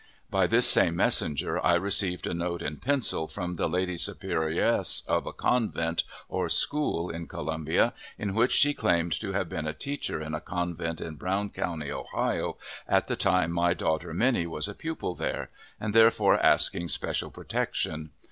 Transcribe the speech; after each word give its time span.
By 0.31 0.47
this 0.47 0.67
same 0.67 0.95
messenger 0.95 1.63
I 1.63 1.75
received 1.75 2.25
a 2.25 2.33
note 2.33 2.63
in 2.63 2.77
pencil 2.77 3.27
from 3.27 3.53
the 3.53 3.67
Lady 3.69 3.97
Superioress 3.97 5.05
of 5.05 5.27
a 5.27 5.31
convent 5.31 6.05
or 6.27 6.49
school 6.49 7.11
in 7.11 7.27
Columbia, 7.27 7.93
in 8.17 8.33
which 8.33 8.51
she 8.51 8.73
claimed 8.73 9.11
to 9.19 9.33
have 9.33 9.47
been 9.47 9.67
a 9.67 9.73
teacher 9.75 10.19
in 10.19 10.33
a 10.33 10.41
convent 10.41 11.01
in 11.01 11.17
Brown 11.17 11.51
County, 11.51 11.91
Ohio, 11.91 12.57
at 12.87 13.05
the 13.05 13.15
time 13.15 13.51
my 13.51 13.75
daughter 13.75 14.11
Minnie 14.11 14.47
was 14.47 14.67
a 14.67 14.73
pupil 14.73 15.13
there, 15.13 15.51
and 15.79 15.93
therefore 15.93 16.43
asking 16.43 16.89
special 16.89 17.29
protection. 17.29 18.09